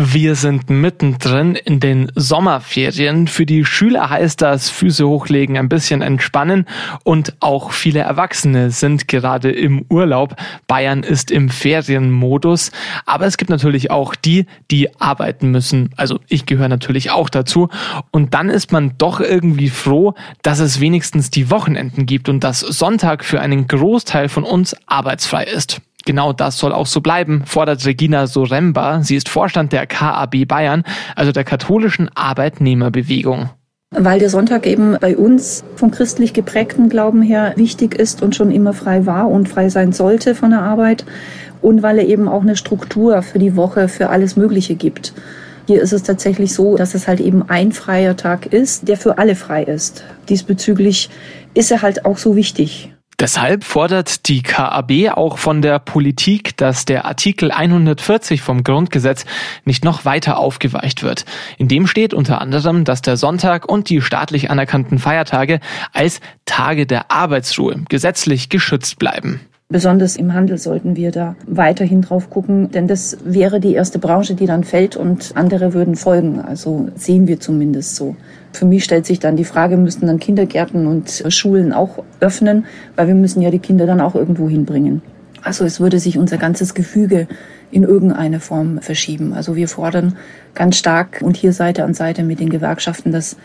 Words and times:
Wir 0.00 0.36
sind 0.36 0.70
mittendrin 0.70 1.56
in 1.56 1.80
den 1.80 2.12
Sommerferien. 2.14 3.26
Für 3.26 3.44
die 3.44 3.64
Schüler 3.64 4.10
heißt 4.10 4.40
das 4.40 4.70
Füße 4.70 5.04
hochlegen, 5.08 5.56
ein 5.56 5.68
bisschen 5.68 6.02
entspannen 6.02 6.66
und 7.02 7.34
auch 7.40 7.72
viele 7.72 7.98
Erwachsene 7.98 8.70
sind 8.70 9.08
gerade 9.08 9.50
im 9.50 9.84
Urlaub. 9.88 10.36
Bayern 10.68 11.02
ist 11.02 11.32
im 11.32 11.48
Ferienmodus, 11.48 12.70
aber 13.06 13.26
es 13.26 13.38
gibt 13.38 13.50
natürlich 13.50 13.90
auch 13.90 14.14
die, 14.14 14.46
die 14.70 14.88
arbeiten 15.00 15.50
müssen. 15.50 15.90
Also 15.96 16.20
ich 16.28 16.46
gehöre 16.46 16.68
natürlich 16.68 17.10
auch 17.10 17.28
dazu 17.28 17.68
und 18.12 18.34
dann 18.34 18.50
ist 18.50 18.70
man 18.70 18.96
doch 18.98 19.20
irgendwie 19.20 19.68
froh, 19.68 20.14
dass 20.42 20.60
es 20.60 20.78
wenigstens 20.78 21.30
die 21.30 21.50
Wochenenden 21.50 22.06
gibt 22.06 22.28
und 22.28 22.44
dass 22.44 22.60
Sonntag 22.60 23.24
für 23.24 23.40
einen 23.40 23.66
Großteil 23.66 24.28
von 24.28 24.44
uns 24.44 24.76
arbeitsfrei 24.86 25.42
ist. 25.42 25.80
Genau 26.08 26.32
das 26.32 26.56
soll 26.56 26.72
auch 26.72 26.86
so 26.86 27.02
bleiben, 27.02 27.42
fordert 27.44 27.84
Regina 27.84 28.26
Soremba. 28.26 29.02
Sie 29.02 29.14
ist 29.14 29.28
Vorstand 29.28 29.74
der 29.74 29.86
KAB 29.86 30.46
Bayern, 30.48 30.82
also 31.14 31.32
der 31.32 31.44
katholischen 31.44 32.08
Arbeitnehmerbewegung. 32.14 33.50
Weil 33.90 34.18
der 34.18 34.30
Sonntag 34.30 34.66
eben 34.66 34.96
bei 34.98 35.18
uns 35.18 35.64
vom 35.76 35.90
christlich 35.90 36.32
geprägten 36.32 36.88
Glauben 36.88 37.20
her 37.20 37.52
wichtig 37.56 37.94
ist 37.94 38.22
und 38.22 38.34
schon 38.34 38.50
immer 38.50 38.72
frei 38.72 39.04
war 39.04 39.28
und 39.28 39.50
frei 39.50 39.68
sein 39.68 39.92
sollte 39.92 40.34
von 40.34 40.48
der 40.48 40.62
Arbeit 40.62 41.04
und 41.60 41.82
weil 41.82 41.98
er 41.98 42.06
eben 42.06 42.26
auch 42.26 42.40
eine 42.40 42.56
Struktur 42.56 43.20
für 43.20 43.38
die 43.38 43.54
Woche, 43.54 43.88
für 43.88 44.08
alles 44.08 44.34
Mögliche 44.34 44.76
gibt. 44.76 45.12
Hier 45.66 45.82
ist 45.82 45.92
es 45.92 46.04
tatsächlich 46.04 46.54
so, 46.54 46.78
dass 46.78 46.94
es 46.94 47.06
halt 47.06 47.20
eben 47.20 47.50
ein 47.50 47.72
freier 47.72 48.16
Tag 48.16 48.46
ist, 48.46 48.88
der 48.88 48.96
für 48.96 49.18
alle 49.18 49.34
frei 49.34 49.62
ist. 49.64 50.04
Diesbezüglich 50.30 51.10
ist 51.52 51.70
er 51.70 51.82
halt 51.82 52.06
auch 52.06 52.16
so 52.16 52.34
wichtig. 52.34 52.94
Deshalb 53.20 53.64
fordert 53.64 54.28
die 54.28 54.42
KAB 54.42 55.10
auch 55.10 55.38
von 55.38 55.60
der 55.60 55.80
Politik, 55.80 56.56
dass 56.56 56.84
der 56.84 57.04
Artikel 57.04 57.50
140 57.50 58.42
vom 58.42 58.62
Grundgesetz 58.62 59.24
nicht 59.64 59.84
noch 59.84 60.04
weiter 60.04 60.38
aufgeweicht 60.38 61.02
wird. 61.02 61.24
In 61.56 61.66
dem 61.66 61.88
steht 61.88 62.14
unter 62.14 62.40
anderem, 62.40 62.84
dass 62.84 63.02
der 63.02 63.16
Sonntag 63.16 63.68
und 63.68 63.88
die 63.88 64.00
staatlich 64.02 64.52
anerkannten 64.52 65.00
Feiertage 65.00 65.58
als 65.92 66.20
Tage 66.46 66.86
der 66.86 67.10
Arbeitsruhe 67.10 67.82
gesetzlich 67.88 68.50
geschützt 68.50 69.00
bleiben. 69.00 69.40
Besonders 69.70 70.16
im 70.16 70.32
Handel 70.32 70.56
sollten 70.56 70.96
wir 70.96 71.10
da 71.10 71.36
weiterhin 71.46 72.00
drauf 72.00 72.30
gucken, 72.30 72.70
denn 72.70 72.88
das 72.88 73.18
wäre 73.22 73.60
die 73.60 73.74
erste 73.74 73.98
Branche, 73.98 74.34
die 74.34 74.46
dann 74.46 74.64
fällt 74.64 74.96
und 74.96 75.32
andere 75.34 75.74
würden 75.74 75.94
folgen. 75.94 76.40
Also 76.40 76.88
sehen 76.94 77.28
wir 77.28 77.38
zumindest 77.38 77.94
so. 77.94 78.16
Für 78.54 78.64
mich 78.64 78.84
stellt 78.84 79.04
sich 79.04 79.18
dann 79.18 79.36
die 79.36 79.44
Frage, 79.44 79.76
müssten 79.76 80.06
dann 80.06 80.20
Kindergärten 80.20 80.86
und 80.86 81.22
Schulen 81.28 81.74
auch 81.74 82.02
öffnen, 82.18 82.64
weil 82.96 83.08
wir 83.08 83.14
müssen 83.14 83.42
ja 83.42 83.50
die 83.50 83.58
Kinder 83.58 83.84
dann 83.84 84.00
auch 84.00 84.14
irgendwo 84.14 84.48
hinbringen. 84.48 85.02
Also 85.42 85.66
es 85.66 85.80
würde 85.80 85.98
sich 85.98 86.16
unser 86.16 86.38
ganzes 86.38 86.72
Gefüge 86.72 87.28
in 87.70 87.82
irgendeine 87.82 88.40
Form 88.40 88.80
verschieben. 88.80 89.34
Also 89.34 89.54
wir 89.54 89.68
fordern 89.68 90.16
ganz 90.54 90.78
stark 90.78 91.20
und 91.22 91.36
hier 91.36 91.52
Seite 91.52 91.84
an 91.84 91.92
Seite 91.92 92.22
mit 92.22 92.40
den 92.40 92.48
Gewerkschaften, 92.48 93.12
dass 93.12 93.36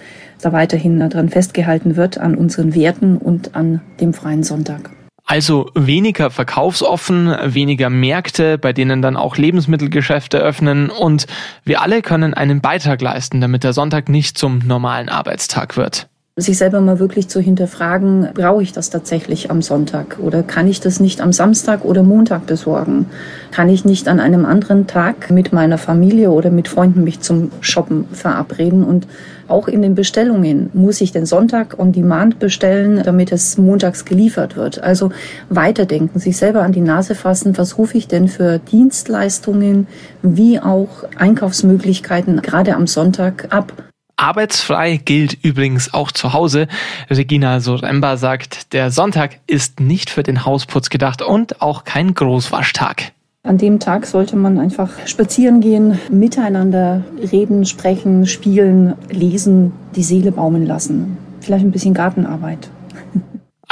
da 0.41 0.53
weiterhin 0.53 1.01
daran 1.01 1.27
festgehalten 1.27 1.97
wird, 1.97 2.17
an 2.17 2.35
unseren 2.35 2.75
Werten 2.75 3.17
und 3.17 3.55
an 3.55 3.81
dem 3.99 4.13
freien 4.13 4.43
Sonntag. 4.43 4.89
Also 5.25 5.71
weniger 5.73 6.29
verkaufsoffen, 6.31 7.33
weniger 7.53 7.89
Märkte, 7.89 8.57
bei 8.57 8.73
denen 8.73 9.01
dann 9.01 9.15
auch 9.15 9.37
Lebensmittelgeschäfte 9.37 10.37
öffnen. 10.37 10.89
Und 10.89 11.27
wir 11.63 11.81
alle 11.81 12.01
können 12.01 12.33
einen 12.33 12.61
Beitrag 12.61 13.01
leisten, 13.01 13.39
damit 13.39 13.63
der 13.63 13.73
Sonntag 13.73 14.09
nicht 14.09 14.37
zum 14.37 14.59
normalen 14.59 15.09
Arbeitstag 15.09 15.77
wird 15.77 16.09
sich 16.35 16.57
selber 16.57 16.81
mal 16.81 16.97
wirklich 16.97 17.27
zu 17.27 17.39
hinterfragen, 17.39 18.29
brauche 18.33 18.63
ich 18.63 18.71
das 18.71 18.89
tatsächlich 18.89 19.51
am 19.51 19.61
Sonntag 19.61 20.17
oder 20.19 20.41
kann 20.41 20.67
ich 20.67 20.79
das 20.79 20.99
nicht 20.99 21.21
am 21.21 21.31
Samstag 21.31 21.85
oder 21.85 22.01
Montag 22.01 22.47
besorgen? 22.47 23.05
Kann 23.51 23.69
ich 23.69 23.85
nicht 23.85 24.07
an 24.07 24.19
einem 24.19 24.43
anderen 24.43 24.87
Tag 24.87 25.29
mit 25.29 25.53
meiner 25.53 25.77
Familie 25.77 26.31
oder 26.31 26.49
mit 26.49 26.67
Freunden 26.67 27.03
mich 27.03 27.19
zum 27.19 27.51
Shoppen 27.61 28.05
verabreden? 28.11 28.83
Und 28.83 29.05
auch 29.47 29.67
in 29.67 29.83
den 29.83 29.93
Bestellungen 29.93 30.71
muss 30.73 31.01
ich 31.01 31.11
den 31.11 31.27
Sonntag 31.27 31.77
on 31.77 31.91
Demand 31.91 32.39
bestellen, 32.39 33.03
damit 33.03 33.31
es 33.31 33.59
montags 33.59 34.03
geliefert 34.03 34.55
wird. 34.55 34.81
Also 34.81 35.11
weiterdenken, 35.49 36.17
sich 36.17 36.37
selber 36.37 36.63
an 36.63 36.71
die 36.71 36.81
Nase 36.81 37.13
fassen, 37.13 37.55
was 37.59 37.77
rufe 37.77 37.95
ich 37.95 38.07
denn 38.07 38.27
für 38.27 38.57
Dienstleistungen 38.57 39.85
wie 40.23 40.59
auch 40.59 41.03
Einkaufsmöglichkeiten 41.15 42.41
gerade 42.41 42.73
am 42.73 42.87
Sonntag 42.87 43.53
ab? 43.53 43.92
Arbeitsfrei 44.23 45.01
gilt 45.03 45.43
übrigens 45.43 45.93
auch 45.93 46.09
zu 46.09 46.31
Hause. 46.31 46.69
Regina 47.09 47.59
Soremba 47.59 48.15
sagt, 48.15 48.71
der 48.71 48.89
Sonntag 48.89 49.39
ist 49.47 49.81
nicht 49.81 50.09
für 50.09 50.23
den 50.23 50.45
Hausputz 50.45 50.89
gedacht 50.89 51.21
und 51.21 51.61
auch 51.61 51.83
kein 51.83 52.13
Großwaschtag. 52.13 53.11
An 53.43 53.57
dem 53.57 53.81
Tag 53.81 54.05
sollte 54.05 54.37
man 54.37 54.59
einfach 54.59 54.91
spazieren 55.05 55.59
gehen, 55.59 55.99
miteinander 56.09 57.03
reden, 57.33 57.65
sprechen, 57.65 58.25
spielen, 58.25 58.93
lesen, 59.09 59.73
die 59.97 60.03
Seele 60.03 60.31
baumeln 60.31 60.65
lassen. 60.65 61.17
Vielleicht 61.41 61.65
ein 61.65 61.71
bisschen 61.71 61.93
Gartenarbeit. 61.93 62.69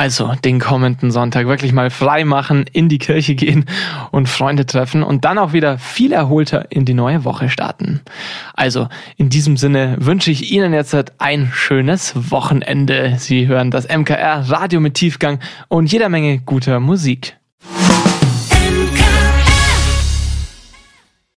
Also 0.01 0.33
den 0.43 0.59
kommenden 0.59 1.11
Sonntag 1.11 1.45
wirklich 1.45 1.73
mal 1.73 1.91
frei 1.91 2.25
machen, 2.25 2.65
in 2.73 2.89
die 2.89 2.97
Kirche 2.97 3.35
gehen 3.35 3.65
und 4.09 4.27
Freunde 4.27 4.65
treffen 4.65 5.03
und 5.03 5.25
dann 5.25 5.37
auch 5.37 5.53
wieder 5.53 5.77
viel 5.77 6.11
erholter 6.11 6.71
in 6.71 6.85
die 6.85 6.95
neue 6.95 7.23
Woche 7.23 7.49
starten. 7.49 8.01
Also 8.55 8.87
in 9.17 9.29
diesem 9.29 9.57
Sinne 9.57 9.97
wünsche 9.99 10.31
ich 10.31 10.51
Ihnen 10.51 10.73
jetzt 10.73 10.95
ein 11.19 11.51
schönes 11.53 12.31
Wochenende. 12.31 13.17
Sie 13.19 13.45
hören 13.45 13.69
das 13.69 13.87
MKR 13.87 14.49
Radio 14.49 14.79
mit 14.79 14.95
Tiefgang 14.95 15.37
und 15.67 15.91
jeder 15.91 16.09
Menge 16.09 16.39
guter 16.39 16.79
Musik. 16.79 17.37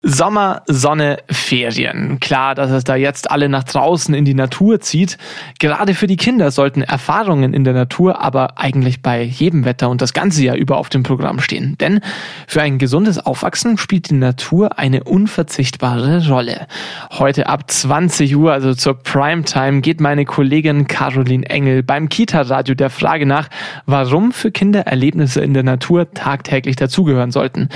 Sommer, 0.03 0.63
Sonne, 0.65 1.19
Ferien. 1.29 2.19
Klar, 2.19 2.55
dass 2.55 2.71
es 2.71 2.83
da 2.83 2.95
jetzt 2.95 3.29
alle 3.29 3.49
nach 3.49 3.63
draußen 3.63 4.15
in 4.15 4.25
die 4.25 4.33
Natur 4.33 4.79
zieht. 4.79 5.19
Gerade 5.59 5.93
für 5.93 6.07
die 6.07 6.17
Kinder 6.17 6.49
sollten 6.49 6.81
Erfahrungen 6.81 7.53
in 7.53 7.63
der 7.63 7.75
Natur 7.75 8.19
aber 8.19 8.57
eigentlich 8.57 9.03
bei 9.03 9.21
jedem 9.21 9.63
Wetter 9.63 9.91
und 9.91 10.01
das 10.01 10.13
ganze 10.13 10.43
Jahr 10.43 10.55
über 10.55 10.77
auf 10.77 10.89
dem 10.89 11.03
Programm 11.03 11.39
stehen. 11.39 11.77
Denn 11.79 12.01
für 12.47 12.63
ein 12.63 12.79
gesundes 12.79 13.19
Aufwachsen 13.19 13.77
spielt 13.77 14.09
die 14.09 14.15
Natur 14.15 14.79
eine 14.79 15.03
unverzichtbare 15.03 16.27
Rolle. 16.27 16.65
Heute 17.11 17.45
ab 17.45 17.69
20 17.69 18.35
Uhr, 18.35 18.53
also 18.53 18.73
zur 18.73 18.95
Primetime, 18.95 19.81
geht 19.81 20.01
meine 20.01 20.25
Kollegin 20.25 20.87
Caroline 20.87 21.47
Engel 21.47 21.83
beim 21.83 22.09
Kita-Radio 22.09 22.73
der 22.73 22.89
Frage 22.89 23.27
nach, 23.27 23.49
warum 23.85 24.31
für 24.31 24.49
Kinder 24.49 24.81
Erlebnisse 24.81 25.41
in 25.41 25.53
der 25.53 25.63
Natur 25.63 26.11
tagtäglich 26.11 26.75
dazugehören 26.75 27.29
sollten. 27.29 27.69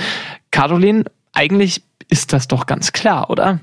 Caroline, 0.50 1.04
eigentlich 1.32 1.82
ist 2.08 2.32
das 2.32 2.48
doch 2.48 2.66
ganz 2.66 2.92
klar, 2.92 3.30
oder? 3.30 3.60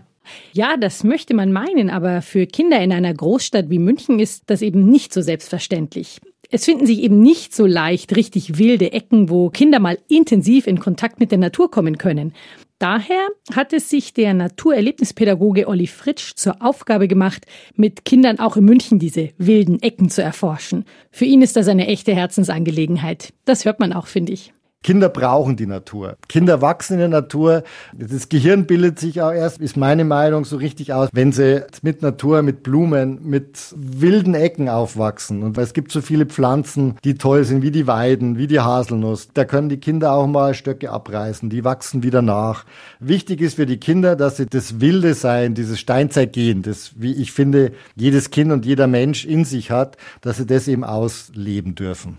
Ja, 0.53 0.77
das 0.77 1.03
möchte 1.03 1.33
man 1.33 1.51
meinen, 1.51 1.89
aber 1.89 2.21
für 2.21 2.45
Kinder 2.45 2.81
in 2.81 2.91
einer 2.91 3.13
Großstadt 3.13 3.69
wie 3.69 3.79
München 3.79 4.19
ist 4.19 4.43
das 4.47 4.61
eben 4.61 4.89
nicht 4.89 5.13
so 5.13 5.21
selbstverständlich. 5.21 6.21
Es 6.49 6.65
finden 6.65 6.85
sich 6.85 6.99
eben 6.99 7.19
nicht 7.21 7.55
so 7.55 7.65
leicht 7.65 8.15
richtig 8.15 8.59
wilde 8.59 8.91
Ecken, 8.91 9.29
wo 9.29 9.49
Kinder 9.49 9.79
mal 9.79 9.97
intensiv 10.07 10.67
in 10.67 10.79
Kontakt 10.79 11.19
mit 11.19 11.31
der 11.31 11.39
Natur 11.39 11.71
kommen 11.71 11.97
können. 11.97 12.33
Daher 12.77 13.27
hat 13.55 13.73
es 13.73 13.89
sich 13.89 14.13
der 14.13 14.33
Naturerlebnispädagoge 14.33 15.67
Olli 15.67 15.87
Fritsch 15.87 16.33
zur 16.35 16.61
Aufgabe 16.61 17.07
gemacht, 17.07 17.45
mit 17.75 18.05
Kindern 18.05 18.39
auch 18.39 18.57
in 18.57 18.65
München 18.65 18.99
diese 18.99 19.29
wilden 19.37 19.81
Ecken 19.81 20.09
zu 20.09 20.21
erforschen. 20.21 20.85
Für 21.09 21.25
ihn 21.25 21.41
ist 21.41 21.55
das 21.55 21.67
eine 21.69 21.87
echte 21.87 22.13
Herzensangelegenheit. 22.13 23.33
Das 23.45 23.65
hört 23.65 23.79
man 23.79 23.93
auch, 23.93 24.07
finde 24.07 24.33
ich. 24.33 24.53
Kinder 24.83 25.09
brauchen 25.09 25.55
die 25.55 25.65
Natur. 25.65 26.17
Kinder 26.27 26.61
wachsen 26.61 26.93
in 26.93 26.99
der 26.99 27.07
Natur. 27.07 27.63
Das 27.93 28.27
Gehirn 28.27 28.65
bildet 28.65 28.99
sich 28.99 29.21
auch 29.21 29.31
erst, 29.31 29.59
ist 29.59 29.77
meine 29.77 30.03
Meinung, 30.03 30.43
so 30.43 30.57
richtig 30.57 30.93
aus, 30.93 31.09
wenn 31.13 31.31
sie 31.31 31.65
mit 31.81 32.01
Natur, 32.01 32.41
mit 32.41 32.63
Blumen, 32.63 33.19
mit 33.23 33.73
wilden 33.75 34.35
Ecken 34.35 34.67
aufwachsen. 34.67 35.41
Und 35.41 35.57
es 35.57 35.73
gibt 35.73 35.91
so 35.91 36.01
viele 36.01 36.25
Pflanzen, 36.25 36.95
die 37.05 37.15
toll 37.15 37.45
sind, 37.45 37.61
wie 37.61 37.71
die 37.71 37.87
Weiden, 37.87 38.37
wie 38.37 38.47
die 38.47 38.59
Haselnuss. 38.59 39.29
Da 39.33 39.45
können 39.45 39.69
die 39.69 39.79
Kinder 39.79 40.11
auch 40.11 40.27
mal 40.27 40.53
Stöcke 40.53 40.91
abreißen. 40.91 41.49
Die 41.49 41.63
wachsen 41.63 42.03
wieder 42.03 42.21
nach. 42.21 42.65
Wichtig 42.99 43.39
ist 43.41 43.55
für 43.55 43.65
die 43.65 43.77
Kinder, 43.77 44.17
dass 44.17 44.37
sie 44.37 44.47
das 44.47 44.81
wilde 44.81 45.13
Sein, 45.13 45.53
dieses 45.53 45.79
Steinzeitgehen, 45.79 46.61
das, 46.61 46.91
wie 46.97 47.13
ich 47.13 47.31
finde, 47.31 47.71
jedes 47.95 48.31
Kind 48.31 48.51
und 48.51 48.65
jeder 48.65 48.87
Mensch 48.87 49.25
in 49.25 49.45
sich 49.45 49.71
hat, 49.71 49.95
dass 50.21 50.37
sie 50.37 50.45
das 50.45 50.67
eben 50.67 50.83
ausleben 50.83 51.75
dürfen. 51.75 52.17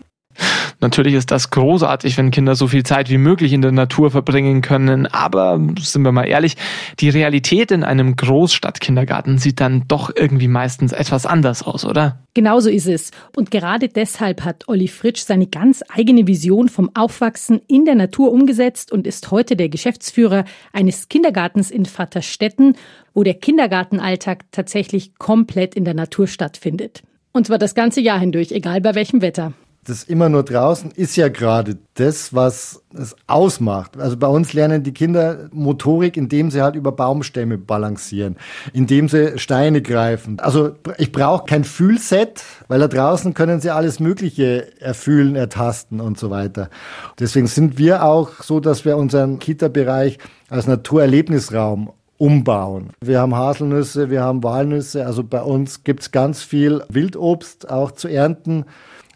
Natürlich 0.85 1.15
ist 1.15 1.31
das 1.31 1.49
großartig, 1.49 2.19
wenn 2.19 2.31
Kinder 2.31 2.55
so 2.55 2.69
viel 2.69 2.83
Zeit 2.83 3.09
wie 3.09 3.17
möglich 3.17 3.55
in 3.55 3.63
der 3.63 3.73
Natur 3.73 4.11
verbringen 4.11 4.61
können, 4.61 5.07
aber 5.07 5.59
sind 5.81 6.03
wir 6.03 6.13
mal 6.13 6.25
ehrlich, 6.27 6.59
die 7.01 7.09
Realität 7.09 7.71
in 7.71 7.83
einem 7.83 8.17
Großstadtkindergarten 8.17 9.39
sieht 9.39 9.61
dann 9.61 9.85
doch 9.89 10.11
irgendwie 10.15 10.47
meistens 10.47 10.93
etwas 10.93 11.25
anders 11.25 11.63
aus, 11.63 11.87
oder? 11.87 12.19
Genauso 12.35 12.69
ist 12.69 12.87
es. 12.87 13.13
Und 13.35 13.51
gerade 13.51 13.89
deshalb 13.89 14.45
hat 14.45 14.69
Olli 14.69 14.89
Fritsch 14.89 15.23
seine 15.23 15.47
ganz 15.47 15.83
eigene 15.89 16.27
Vision 16.27 16.69
vom 16.69 16.91
Aufwachsen 16.93 17.63
in 17.67 17.87
der 17.87 17.95
Natur 17.95 18.31
umgesetzt 18.31 18.93
und 18.93 19.07
ist 19.07 19.31
heute 19.31 19.57
der 19.57 19.71
Geschäftsführer 19.71 20.45
eines 20.75 21.09
Kindergartens 21.09 21.71
in 21.71 21.87
Vaterstetten, 21.87 22.77
wo 23.15 23.23
der 23.23 23.35
Kindergartenalltag 23.35 24.45
tatsächlich 24.53 25.15
komplett 25.15 25.77
in 25.77 25.87
der 25.87 25.95
Natur 25.95 26.27
stattfindet. 26.27 27.03
Und 27.33 27.47
zwar 27.47 27.57
das 27.57 27.75
ganze 27.75 28.03
Jahr 28.03 28.21
hindurch, 28.21 28.53
egal 28.53 28.83
bei 28.83 28.95
welchem 28.95 29.23
Wetter 29.23 29.55
das 29.85 30.05
immer 30.05 30.29
nur 30.29 30.43
draußen 30.43 30.91
ist 30.93 31.17
ja 31.17 31.29
gerade 31.29 31.77
das, 31.95 32.35
was 32.35 32.83
es 32.95 33.15
ausmacht. 33.27 33.99
Also 33.99 34.17
bei 34.17 34.27
uns 34.27 34.53
lernen 34.53 34.83
die 34.83 34.93
Kinder 34.93 35.49
Motorik, 35.53 36.17
indem 36.17 36.51
sie 36.51 36.63
halt 36.63 36.75
über 36.75 36.93
Baumstämme 36.93 37.59
balancieren, 37.59 38.37
indem 38.73 39.09
sie 39.09 39.39
Steine 39.39 39.83
greifen. 39.83 40.41
Also 40.41 40.73
ich 40.97 41.13
brauche 41.13 41.45
kein 41.45 41.65
Fühlset, 41.65 42.43
weil 42.69 42.81
da 42.81 42.89
draußen 42.89 43.35
können 43.35 43.61
sie 43.61 43.71
alles 43.71 44.01
Mögliche 44.01 44.81
erfühlen, 44.81 45.37
ertasten 45.37 46.01
und 46.01 46.19
so 46.19 46.31
weiter. 46.31 46.71
Deswegen 47.19 47.47
sind 47.47 47.79
wir 47.79 48.05
auch 48.05 48.43
so, 48.43 48.61
dass 48.61 48.85
wir 48.85 48.97
unseren 48.97 49.39
Kita-Bereich 49.39 50.19
als 50.49 50.67
Naturerlebnisraum 50.67 51.91
umbauen. 52.17 52.91
Wir 53.01 53.21
haben 53.21 53.35
Haselnüsse, 53.35 54.09
wir 54.09 54.23
haben 54.23 54.43
Walnüsse, 54.43 55.05
also 55.05 55.25
bei 55.25 55.43
uns 55.43 55.85
gibt's 55.85 56.11
ganz 56.11 56.43
viel 56.43 56.83
Wildobst 56.89 57.69
auch 57.69 57.91
zu 57.91 58.09
ernten. 58.09 58.65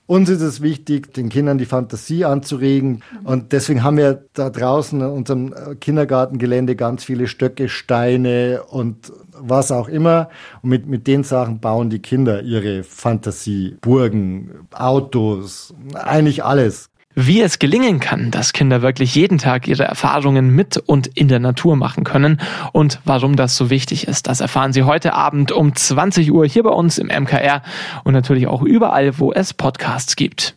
Uns 0.08 0.31
ist 0.31 0.40
es 0.40 0.62
wichtig, 0.62 1.12
den 1.12 1.28
Kindern 1.28 1.58
die 1.58 1.66
Fantasie 1.66 2.25
anzuregen. 2.25 3.02
Und 3.25 3.52
deswegen 3.52 3.82
haben 3.82 3.99
wir 3.99 4.25
da 4.32 4.49
draußen 4.49 4.99
in 4.99 5.06
unserem 5.06 5.55
Kindergartengelände 5.81 6.76
ganz 6.76 7.05
viele 7.05 7.26
Stöcke, 7.26 7.69
Steine 7.69 8.62
und 8.70 9.12
was 9.38 9.70
auch 9.70 9.87
immer. 9.87 10.31
Und 10.62 10.70
mit, 10.70 10.87
mit 10.87 11.06
den 11.06 11.25
Sachen 11.25 11.60
bauen 11.60 11.90
die 11.90 11.99
Kinder 11.99 12.40
ihre 12.40 12.84
Fantasie. 12.84 13.76
Burgen, 13.82 14.66
Autos, 14.72 15.75
eigentlich 15.93 16.43
alles. 16.43 16.88
Wie 17.20 17.41
es 17.41 17.59
gelingen 17.59 17.99
kann, 17.99 18.31
dass 18.31 18.53
Kinder 18.53 18.81
wirklich 18.81 19.17
jeden 19.17 19.38
Tag 19.38 19.67
ihre 19.67 19.82
Erfahrungen 19.82 20.50
mit 20.50 20.76
und 20.76 21.09
in 21.09 21.26
der 21.26 21.41
Natur 21.41 21.75
machen 21.75 22.05
können 22.05 22.41
und 22.70 23.00
warum 23.05 23.35
das 23.35 23.56
so 23.56 23.70
wichtig 23.70 24.06
ist, 24.06 24.29
das 24.29 24.41
erfahren 24.41 24.73
Sie 24.73 24.85
heute 24.85 25.15
Abend 25.15 25.50
um 25.50 25.75
20 25.75 26.31
Uhr 26.31 26.47
hier 26.47 26.62
bei 26.62 26.70
uns 26.70 26.97
im 26.97 27.09
MKR 27.09 27.65
und 28.05 28.12
natürlich 28.12 28.47
auch 28.47 28.62
überall, 28.62 29.19
wo 29.19 29.32
es 29.32 29.53
Podcasts 29.53 30.15
gibt. 30.15 30.55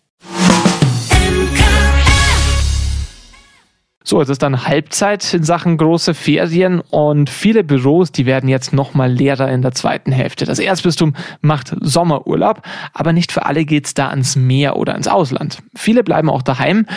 So, 4.04 4.20
es 4.20 4.30
ist 4.30 4.42
dann 4.42 4.66
Halbzeit 4.66 5.34
in 5.34 5.44
Sachen 5.44 5.78
große 5.78 6.14
Ferien 6.14 6.82
und 6.90 7.30
viele 7.30 7.64
Büros, 7.64 8.12
die 8.12 8.26
werden 8.26 8.50
jetzt 8.50 8.74
nochmal 8.74 9.12
leerer 9.12 9.52
in 9.52 9.62
der 9.62 9.74
zweiten 9.74 10.12
Hälfte. 10.12 10.46
Das 10.46 10.58
Erzbistum 10.60 11.14
macht 11.42 11.76
Sommerurlaub, 11.80 12.62
aber 12.94 13.14
nicht 13.14 13.32
für 13.32 13.46
alle 13.46 13.64
geht's 13.64 13.94
da 13.94 14.10
ans 14.10 14.36
Meer 14.36 14.76
oder 14.78 14.96
ins 14.96 15.08
Ausland. 15.08 15.60
Viele 15.76 16.04
bleiben 16.04 16.30
auch 16.30 16.42
daheim. 16.42 16.88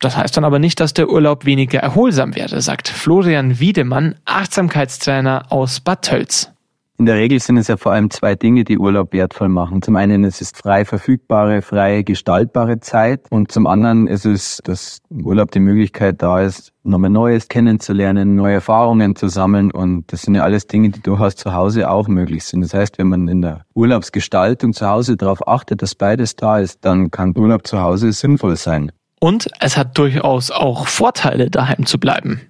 Das 0.00 0.16
heißt 0.16 0.36
dann 0.36 0.44
aber 0.44 0.58
nicht, 0.58 0.78
dass 0.80 0.94
der 0.94 1.08
Urlaub 1.08 1.44
weniger 1.44 1.80
erholsam 1.80 2.36
wäre, 2.36 2.60
sagt 2.60 2.88
Florian 2.88 3.58
Wiedemann, 3.58 4.14
Achtsamkeitstrainer 4.24 5.46
aus 5.50 5.80
Bad 5.80 6.02
Tölz. 6.02 6.52
In 7.00 7.06
der 7.06 7.14
Regel 7.14 7.38
sind 7.38 7.56
es 7.58 7.68
ja 7.68 7.76
vor 7.76 7.92
allem 7.92 8.10
zwei 8.10 8.34
Dinge, 8.34 8.64
die 8.64 8.76
Urlaub 8.76 9.12
wertvoll 9.12 9.48
machen. 9.48 9.82
Zum 9.82 9.94
einen 9.94 10.24
es 10.24 10.40
ist 10.40 10.56
frei 10.56 10.84
verfügbare, 10.84 11.62
frei 11.62 12.02
gestaltbare 12.02 12.80
Zeit 12.80 13.20
und 13.30 13.52
zum 13.52 13.68
anderen 13.68 14.08
ist 14.08 14.26
es, 14.26 14.58
dass 14.64 14.98
im 15.08 15.24
Urlaub 15.24 15.52
die 15.52 15.60
Möglichkeit 15.60 16.20
da 16.20 16.40
ist, 16.40 16.72
nochmal 16.82 17.10
Neues 17.10 17.46
kennenzulernen, 17.46 18.34
neue 18.34 18.54
Erfahrungen 18.54 19.14
zu 19.14 19.28
sammeln 19.28 19.70
und 19.70 20.12
das 20.12 20.22
sind 20.22 20.34
ja 20.34 20.42
alles 20.42 20.66
Dinge, 20.66 20.88
die 20.88 21.00
durchaus 21.00 21.36
zu 21.36 21.54
Hause 21.54 21.88
auch 21.88 22.08
möglich 22.08 22.42
sind. 22.42 22.62
Das 22.62 22.74
heißt, 22.74 22.98
wenn 22.98 23.06
man 23.06 23.28
in 23.28 23.42
der 23.42 23.62
Urlaubsgestaltung 23.74 24.72
zu 24.72 24.88
Hause 24.88 25.16
darauf 25.16 25.46
achtet, 25.46 25.82
dass 25.82 25.94
beides 25.94 26.34
da 26.34 26.58
ist, 26.58 26.84
dann 26.84 27.12
kann 27.12 27.32
Urlaub 27.38 27.64
zu 27.64 27.80
Hause 27.80 28.10
sinnvoll 28.10 28.56
sein. 28.56 28.90
Und 29.20 29.48
es 29.60 29.76
hat 29.76 29.96
durchaus 29.96 30.50
auch 30.50 30.88
Vorteile, 30.88 31.48
daheim 31.48 31.86
zu 31.86 32.00
bleiben 32.00 32.40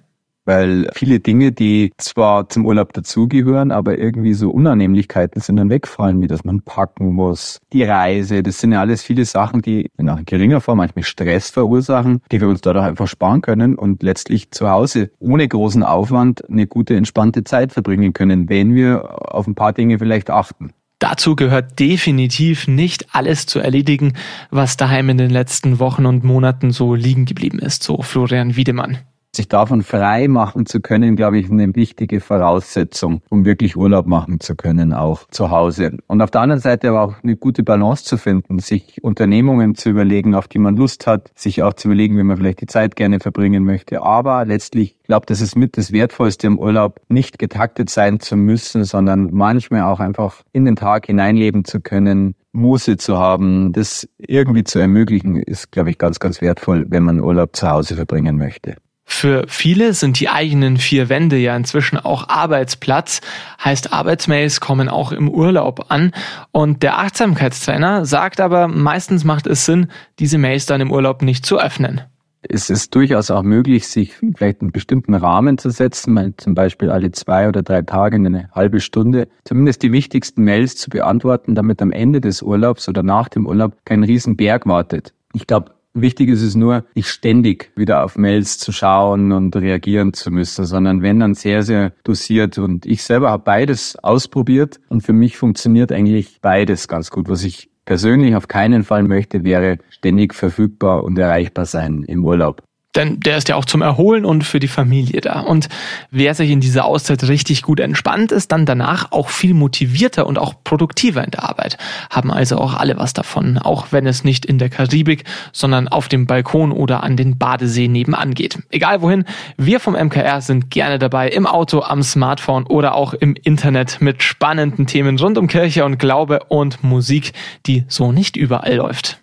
weil 0.49 0.89
viele 0.95 1.19
Dinge, 1.19 1.51
die 1.51 1.91
zwar 1.99 2.49
zum 2.49 2.65
Urlaub 2.65 2.91
dazugehören, 2.93 3.71
aber 3.71 3.99
irgendwie 3.99 4.33
so 4.33 4.49
Unannehmlichkeiten 4.49 5.39
sind 5.41 5.57
dann 5.57 5.69
wegfallen, 5.69 6.23
wie 6.23 6.27
dass 6.27 6.43
man 6.43 6.63
packen 6.63 7.13
muss, 7.13 7.59
die 7.71 7.83
Reise, 7.83 8.41
das 8.41 8.57
sind 8.57 8.71
ja 8.71 8.79
alles 8.79 9.03
viele 9.03 9.25
Sachen, 9.25 9.61
die 9.61 9.91
in 9.99 10.09
geringer 10.25 10.59
Form 10.59 10.79
manchmal 10.79 11.03
Stress 11.03 11.51
verursachen, 11.51 12.23
die 12.31 12.41
wir 12.41 12.47
uns 12.47 12.61
dadurch 12.61 12.85
einfach 12.85 13.07
sparen 13.07 13.41
können 13.41 13.75
und 13.75 14.01
letztlich 14.01 14.49
zu 14.49 14.67
Hause 14.67 15.11
ohne 15.19 15.47
großen 15.47 15.83
Aufwand 15.83 16.49
eine 16.49 16.65
gute, 16.65 16.95
entspannte 16.95 17.43
Zeit 17.43 17.71
verbringen 17.71 18.13
können, 18.13 18.49
wenn 18.49 18.73
wir 18.73 19.35
auf 19.35 19.45
ein 19.45 19.53
paar 19.53 19.73
Dinge 19.73 19.99
vielleicht 19.99 20.31
achten. 20.31 20.71
Dazu 20.97 21.35
gehört 21.35 21.79
definitiv 21.79 22.67
nicht 22.67 23.13
alles 23.13 23.45
zu 23.45 23.59
erledigen, 23.59 24.13
was 24.49 24.77
daheim 24.77 25.09
in 25.09 25.19
den 25.19 25.29
letzten 25.29 25.77
Wochen 25.77 26.07
und 26.07 26.23
Monaten 26.23 26.71
so 26.71 26.95
liegen 26.95 27.25
geblieben 27.25 27.59
ist, 27.59 27.83
so 27.83 28.01
Florian 28.01 28.55
Wiedemann. 28.55 28.97
Sich 29.35 29.47
davon 29.47 29.83
frei 29.83 30.27
machen 30.27 30.65
zu 30.65 30.79
können, 30.79 31.15
glaube 31.15 31.37
ich, 31.39 31.49
eine 31.49 31.75
wichtige 31.75 32.19
Voraussetzung, 32.19 33.21
um 33.29 33.45
wirklich 33.45 33.77
Urlaub 33.77 34.07
machen 34.07 34.39
zu 34.39 34.55
können, 34.55 34.93
auch 34.93 35.27
zu 35.29 35.51
Hause. 35.51 35.97
Und 36.07 36.21
auf 36.21 36.31
der 36.31 36.41
anderen 36.41 36.61
Seite 36.61 36.89
aber 36.89 37.01
auch 37.01 37.23
eine 37.23 37.35
gute 37.35 37.63
Balance 37.63 38.03
zu 38.03 38.17
finden, 38.17 38.59
sich 38.59 39.03
Unternehmungen 39.03 39.75
zu 39.75 39.89
überlegen, 39.89 40.35
auf 40.35 40.47
die 40.47 40.59
man 40.59 40.75
Lust 40.75 41.07
hat, 41.07 41.31
sich 41.35 41.61
auch 41.63 41.73
zu 41.73 41.89
überlegen, 41.89 42.17
wie 42.17 42.23
man 42.23 42.37
vielleicht 42.37 42.61
die 42.61 42.67
Zeit 42.67 42.95
gerne 42.95 43.19
verbringen 43.19 43.63
möchte. 43.63 44.01
Aber 44.01 44.45
letztlich 44.45 44.99
glaube, 45.09 45.25
das 45.25 45.41
ist 45.41 45.55
mit 45.55 45.75
das 45.75 45.91
Wertvollste 45.91 46.45
im 46.45 46.59
Urlaub, 46.59 47.01
nicht 47.09 47.39
getaktet 47.39 47.89
sein 47.89 48.19
zu 48.19 48.37
müssen, 48.37 48.83
sondern 48.83 49.29
manchmal 49.33 49.81
auch 49.81 49.99
einfach 49.99 50.43
in 50.53 50.65
den 50.65 50.75
Tag 50.75 51.07
hineinleben 51.07 51.65
zu 51.65 51.81
können, 51.81 52.35
Muße 52.51 52.97
zu 52.97 53.17
haben, 53.17 53.73
das 53.73 54.07
irgendwie 54.19 54.63
zu 54.63 54.77
ermöglichen, 54.77 55.35
ist, 55.35 55.71
glaube 55.71 55.89
ich, 55.89 55.97
ganz, 55.97 56.19
ganz 56.19 56.41
wertvoll, 56.41 56.85
wenn 56.89 57.03
man 57.03 57.19
Urlaub 57.19 57.55
zu 57.55 57.67
Hause 57.69 57.95
verbringen 57.95 58.37
möchte. 58.37 58.75
Für 59.11 59.45
viele 59.47 59.93
sind 59.93 60.19
die 60.19 60.29
eigenen 60.29 60.77
vier 60.77 61.09
Wände 61.09 61.35
ja 61.35 61.55
inzwischen 61.55 61.97
auch 61.97 62.29
Arbeitsplatz, 62.29 63.21
heißt 63.61 63.91
Arbeitsmails 63.91 64.61
kommen 64.61 64.87
auch 64.87 65.11
im 65.11 65.29
Urlaub 65.29 65.87
an 65.89 66.13
und 66.51 66.83
der 66.83 66.99
Achtsamkeitstrainer 66.99 68.05
sagt 68.05 68.39
aber, 68.39 68.67
meistens 68.67 69.25
macht 69.25 69.47
es 69.47 69.65
Sinn, 69.65 69.87
diese 70.19 70.37
Mails 70.37 70.67
dann 70.67 70.79
im 70.79 70.91
Urlaub 70.91 71.23
nicht 71.23 71.45
zu 71.45 71.59
öffnen. 71.59 72.01
Es 72.43 72.69
ist 72.69 72.95
durchaus 72.95 73.31
auch 73.31 73.41
möglich, 73.41 73.87
sich 73.87 74.15
vielleicht 74.15 74.61
einen 74.61 74.71
bestimmten 74.71 75.15
Rahmen 75.15 75.57
zu 75.57 75.71
setzen, 75.71 76.13
mal 76.13 76.33
zum 76.37 76.53
Beispiel 76.53 76.89
alle 76.89 77.11
zwei 77.11 77.49
oder 77.49 77.63
drei 77.63 77.81
Tage 77.81 78.15
eine 78.15 78.49
halbe 78.53 78.79
Stunde, 78.79 79.27
zumindest 79.43 79.81
die 79.81 79.91
wichtigsten 79.91 80.43
Mails 80.43 80.77
zu 80.77 80.89
beantworten, 80.89 81.55
damit 81.55 81.81
am 81.81 81.91
Ende 81.91 82.21
des 82.21 82.41
Urlaubs 82.43 82.87
oder 82.87 83.03
nach 83.03 83.27
dem 83.27 83.47
Urlaub 83.47 83.73
kein 83.85 84.03
Riesenberg 84.03 84.67
wartet. 84.67 85.13
Ich 85.33 85.47
glaube, 85.47 85.71
Wichtig 85.93 86.29
ist 86.29 86.43
es 86.43 86.55
nur, 86.55 86.85
nicht 86.93 87.09
ständig 87.09 87.71
wieder 87.75 88.03
auf 88.03 88.15
Mails 88.15 88.59
zu 88.59 88.71
schauen 88.71 89.31
und 89.31 89.55
reagieren 89.55 90.13
zu 90.13 90.29
müssen, 90.29 90.65
sondern 90.65 91.01
wenn 91.01 91.19
dann 91.19 91.33
sehr, 91.33 91.63
sehr 91.63 91.93
dosiert. 92.03 92.59
Und 92.59 92.85
ich 92.85 93.03
selber 93.03 93.31
habe 93.31 93.43
beides 93.43 93.95
ausprobiert 93.97 94.79
und 94.89 95.01
für 95.01 95.13
mich 95.13 95.37
funktioniert 95.37 95.91
eigentlich 95.91 96.41
beides 96.41 96.87
ganz 96.87 97.09
gut. 97.09 97.27
Was 97.27 97.43
ich 97.43 97.71
persönlich 97.85 98.35
auf 98.35 98.47
keinen 98.47 98.83
Fall 98.83 99.03
möchte, 99.03 99.43
wäre 99.43 99.79
ständig 99.89 100.35
verfügbar 100.35 101.03
und 101.03 101.17
erreichbar 101.17 101.65
sein 101.65 102.03
im 102.03 102.23
Urlaub. 102.23 102.61
Denn 102.95 103.19
der 103.19 103.37
ist 103.37 103.47
ja 103.49 103.55
auch 103.55 103.65
zum 103.65 103.83
Erholen 103.83 104.25
und 104.25 104.43
für 104.43 104.59
die 104.59 104.67
Familie 104.67 105.21
da. 105.21 105.41
Und 105.41 105.69
wer 106.09 106.33
sich 106.33 106.49
in 106.49 106.59
dieser 106.59 106.85
Auszeit 106.85 107.23
richtig 107.27 107.61
gut 107.61 107.79
entspannt, 107.79 108.31
ist 108.31 108.51
dann 108.51 108.65
danach 108.65 109.11
auch 109.11 109.29
viel 109.29 109.53
motivierter 109.53 110.25
und 110.25 110.39
auch 110.39 110.55
produktiver 110.63 111.23
in 111.23 111.29
der 111.29 111.47
Arbeit. 111.47 111.77
Haben 112.09 112.31
also 112.31 112.57
auch 112.57 112.73
alle 112.73 112.97
was 112.97 113.13
davon, 113.13 113.59
auch 113.59 113.87
wenn 113.91 114.07
es 114.07 114.23
nicht 114.23 114.43
in 114.43 114.57
der 114.57 114.69
Karibik, 114.69 115.23
sondern 115.53 115.87
auf 115.87 116.07
dem 116.07 116.25
Balkon 116.25 116.71
oder 116.71 117.03
an 117.03 117.15
den 117.15 117.37
Badesee 117.37 117.87
nebenan 117.87 118.33
geht. 118.33 118.57
Egal 118.71 119.03
wohin, 119.03 119.25
wir 119.55 119.79
vom 119.79 119.93
MKR 119.93 120.41
sind 120.41 120.71
gerne 120.71 120.97
dabei, 120.97 121.29
im 121.29 121.45
Auto, 121.45 121.81
am 121.81 122.01
Smartphone 122.01 122.65
oder 122.65 122.95
auch 122.95 123.13
im 123.13 123.35
Internet 123.35 124.01
mit 124.01 124.23
spannenden 124.23 124.87
Themen 124.87 125.19
rund 125.19 125.37
um 125.37 125.47
Kirche 125.47 125.85
und 125.85 125.99
Glaube 125.99 126.39
und 126.47 126.83
Musik, 126.83 127.33
die 127.67 127.85
so 127.87 128.11
nicht 128.11 128.35
überall 128.35 128.75
läuft. 128.75 129.19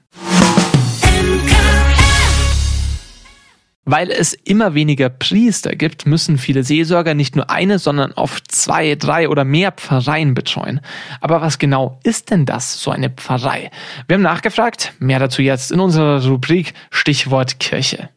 Weil 3.88 4.10
es 4.10 4.34
immer 4.34 4.74
weniger 4.74 5.08
Priester 5.08 5.76
gibt, 5.76 6.06
müssen 6.06 6.38
viele 6.38 6.64
Seelsorger 6.64 7.14
nicht 7.14 7.36
nur 7.36 7.50
eine, 7.50 7.78
sondern 7.78 8.10
oft 8.10 8.50
zwei, 8.50 8.96
drei 8.96 9.28
oder 9.28 9.44
mehr 9.44 9.70
Pfarreien 9.70 10.34
betreuen. 10.34 10.80
Aber 11.20 11.40
was 11.40 11.60
genau 11.60 12.00
ist 12.02 12.32
denn 12.32 12.46
das, 12.46 12.82
so 12.82 12.90
eine 12.90 13.10
Pfarrei? 13.10 13.70
Wir 14.08 14.14
haben 14.14 14.22
nachgefragt, 14.22 14.92
mehr 14.98 15.20
dazu 15.20 15.40
jetzt 15.40 15.70
in 15.70 15.78
unserer 15.78 16.26
Rubrik 16.26 16.74
Stichwort 16.90 17.60
Kirche. 17.60 18.08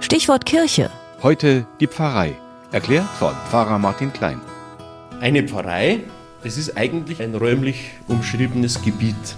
Stichwort 0.00 0.44
Kirche. 0.44 0.90
Heute 1.22 1.68
die 1.78 1.86
Pfarrei, 1.86 2.32
erklärt 2.72 3.06
von 3.20 3.34
Pfarrer 3.50 3.78
Martin 3.78 4.12
Klein. 4.12 4.40
Eine 5.20 5.44
Pfarrei, 5.44 6.00
das 6.42 6.58
ist 6.58 6.76
eigentlich 6.76 7.22
ein 7.22 7.36
räumlich 7.36 7.92
umschriebenes 8.08 8.82
Gebiet 8.82 9.36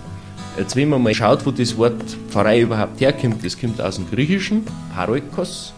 Jetzt, 0.58 0.75
wenn 0.75 0.88
man 0.88 1.02
mal 1.02 1.14
schaut, 1.14 1.44
wo 1.44 1.50
das 1.50 1.76
Wort 1.76 2.16
Pfarrei 2.30 2.62
überhaupt 2.62 2.98
herkommt, 3.00 3.44
das 3.44 3.60
kommt 3.60 3.78
aus 3.78 3.96
dem 3.96 4.10
Griechischen, 4.10 4.64
Paroikos. 4.94 5.75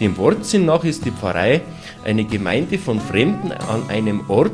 Dem 0.00 0.16
Wortsinn 0.18 0.66
nach 0.66 0.84
ist 0.84 1.06
die 1.06 1.10
Pfarrei 1.10 1.62
eine 2.04 2.24
Gemeinde 2.24 2.78
von 2.78 3.00
Fremden 3.00 3.52
an 3.52 3.88
einem 3.88 4.28
Ort, 4.28 4.52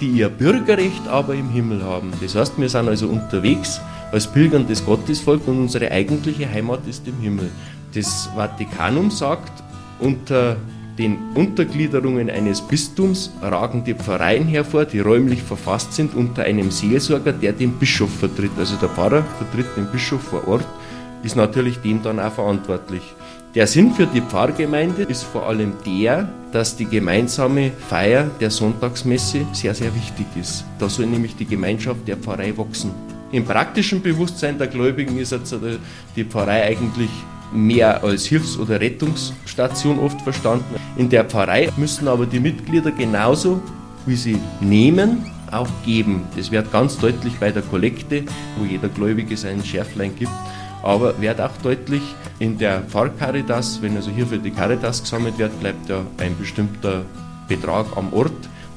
die 0.00 0.08
ihr 0.08 0.28
Bürgerrecht 0.28 1.06
aber 1.08 1.34
im 1.34 1.48
Himmel 1.50 1.84
haben. 1.84 2.12
Das 2.20 2.34
heißt, 2.34 2.58
wir 2.58 2.68
sind 2.68 2.88
also 2.88 3.06
unterwegs 3.06 3.80
als 4.10 4.26
pilgerndes 4.26 4.84
Gottesvolk 4.84 5.46
und 5.46 5.60
unsere 5.60 5.92
eigentliche 5.92 6.50
Heimat 6.50 6.80
ist 6.88 7.06
im 7.06 7.18
Himmel. 7.20 7.50
Das 7.94 8.28
Vatikanum 8.34 9.12
sagt, 9.12 9.62
unter 10.00 10.56
den 10.98 11.16
Untergliederungen 11.34 12.28
eines 12.28 12.60
Bistums 12.60 13.32
ragen 13.40 13.82
die 13.84 13.94
Pfarreien 13.94 14.46
hervor, 14.46 14.84
die 14.84 15.00
räumlich 15.00 15.42
verfasst 15.42 15.94
sind 15.94 16.14
unter 16.14 16.42
einem 16.42 16.70
Seelsorger, 16.70 17.32
der 17.32 17.52
den 17.52 17.72
Bischof 17.78 18.10
vertritt. 18.10 18.50
Also 18.58 18.76
der 18.76 18.90
Pfarrer 18.90 19.24
vertritt 19.38 19.74
den 19.76 19.90
Bischof 19.90 20.22
vor 20.22 20.46
Ort, 20.46 20.66
ist 21.22 21.36
natürlich 21.36 21.78
dem 21.78 22.02
dann 22.02 22.20
auch 22.20 22.32
verantwortlich. 22.32 23.02
Der 23.54 23.66
Sinn 23.66 23.92
für 23.92 24.06
die 24.06 24.20
Pfarrgemeinde 24.20 25.02
ist 25.02 25.24
vor 25.24 25.46
allem 25.46 25.74
der, 25.86 26.28
dass 26.52 26.76
die 26.76 26.86
gemeinsame 26.86 27.70
Feier 27.70 28.30
der 28.40 28.50
Sonntagsmesse 28.50 29.46
sehr, 29.52 29.74
sehr 29.74 29.94
wichtig 29.94 30.26
ist. 30.40 30.64
Da 30.78 30.88
soll 30.88 31.06
nämlich 31.06 31.36
die 31.36 31.46
Gemeinschaft 31.46 32.06
der 32.06 32.16
Pfarrei 32.16 32.56
wachsen. 32.56 32.90
Im 33.30 33.44
praktischen 33.44 34.02
Bewusstsein 34.02 34.58
der 34.58 34.66
Gläubigen 34.66 35.18
ist 35.18 35.32
jetzt 35.32 35.54
die 36.16 36.24
Pfarrei 36.24 36.64
eigentlich 36.64 37.10
mehr 37.52 38.02
als 38.02 38.26
Hilfs- 38.26 38.58
oder 38.58 38.80
Rettungsstation 38.80 39.98
oft 39.98 40.20
verstanden. 40.22 40.76
In 40.96 41.08
der 41.08 41.24
Pfarrei 41.24 41.70
müssen 41.76 42.08
aber 42.08 42.26
die 42.26 42.40
Mitglieder 42.40 42.90
genauso, 42.90 43.60
wie 44.06 44.16
sie 44.16 44.38
nehmen, 44.60 45.30
auch 45.50 45.68
geben. 45.84 46.22
Das 46.36 46.50
wird 46.50 46.72
ganz 46.72 46.98
deutlich 46.98 47.34
bei 47.38 47.50
der 47.50 47.62
Kollekte, 47.62 48.24
wo 48.58 48.64
jeder 48.64 48.88
Gläubige 48.88 49.36
seinen 49.36 49.64
Schärflein 49.64 50.14
gibt, 50.16 50.32
aber 50.82 51.20
wird 51.20 51.40
auch 51.40 51.56
deutlich 51.62 52.02
in 52.38 52.58
der 52.58 52.80
Pfarrcaritas, 52.82 53.80
wenn 53.82 53.96
also 53.96 54.10
hier 54.10 54.26
für 54.26 54.38
die 54.38 54.50
Caritas 54.50 55.02
gesammelt 55.02 55.38
wird, 55.38 55.58
bleibt 55.60 55.88
ja 55.88 56.04
ein 56.18 56.36
bestimmter 56.38 57.02
Betrag 57.48 57.86
am 57.96 58.12
Ort 58.12 58.32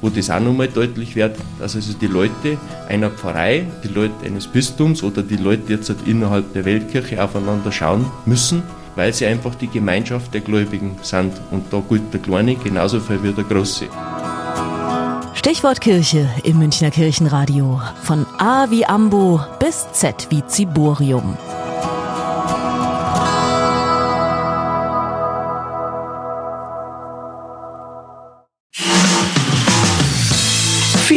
wo 0.06 0.10
das 0.10 0.30
auch 0.30 0.38
nochmal 0.38 0.68
deutlich 0.68 1.16
wird, 1.16 1.36
dass 1.58 1.74
also 1.74 1.92
die 1.94 2.06
Leute 2.06 2.58
einer 2.88 3.10
Pfarrei, 3.10 3.66
die 3.82 3.88
Leute 3.88 4.14
eines 4.24 4.46
Bistums 4.46 5.02
oder 5.02 5.20
die 5.20 5.36
Leute 5.36 5.72
jetzt 5.72 5.88
halt 5.88 5.98
innerhalb 6.06 6.52
der 6.52 6.64
Weltkirche 6.64 7.22
aufeinander 7.22 7.72
schauen 7.72 8.06
müssen, 8.24 8.62
weil 8.94 9.12
sie 9.12 9.26
einfach 9.26 9.56
die 9.56 9.66
Gemeinschaft 9.66 10.32
der 10.32 10.42
Gläubigen 10.42 10.96
sind. 11.02 11.32
Und 11.50 11.72
da 11.72 11.82
gilt 11.88 12.14
der 12.14 12.20
Kleine 12.20 12.54
genauso 12.54 13.00
viel 13.00 13.20
wie 13.24 13.32
der 13.32 13.42
Große. 13.42 13.86
Stichwort 15.34 15.80
Kirche 15.80 16.28
im 16.44 16.58
Münchner 16.60 16.92
Kirchenradio. 16.92 17.80
Von 18.04 18.26
A 18.38 18.70
wie 18.70 18.86
Ambo 18.86 19.40
bis 19.58 19.90
Z 19.92 20.28
wie 20.30 20.46
Ziborium. 20.46 21.36